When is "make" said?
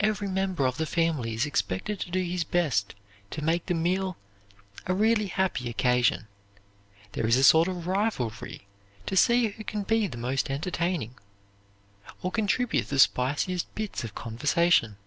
3.40-3.64